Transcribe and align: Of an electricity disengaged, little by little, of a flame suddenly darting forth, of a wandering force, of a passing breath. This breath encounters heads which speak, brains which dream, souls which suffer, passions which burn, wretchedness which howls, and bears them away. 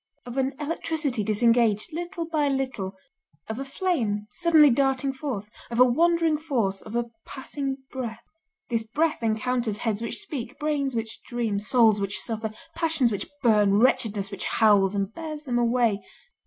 Of 0.25 0.35
an 0.37 0.55
electricity 0.59 1.23
disengaged, 1.23 1.93
little 1.93 2.25
by 2.25 2.47
little, 2.47 2.95
of 3.47 3.59
a 3.59 3.63
flame 3.63 4.25
suddenly 4.31 4.71
darting 4.71 5.13
forth, 5.13 5.47
of 5.69 5.79
a 5.79 5.85
wandering 5.85 6.39
force, 6.39 6.81
of 6.81 6.95
a 6.95 7.11
passing 7.23 7.77
breath. 7.91 8.23
This 8.71 8.81
breath 8.81 9.21
encounters 9.21 9.77
heads 9.77 10.01
which 10.01 10.17
speak, 10.17 10.57
brains 10.57 10.95
which 10.95 11.21
dream, 11.21 11.59
souls 11.59 11.99
which 12.01 12.19
suffer, 12.19 12.51
passions 12.73 13.11
which 13.11 13.29
burn, 13.43 13.77
wretchedness 13.77 14.31
which 14.31 14.45
howls, 14.47 14.95
and 14.95 15.13
bears 15.13 15.43
them 15.43 15.59
away. 15.59 16.01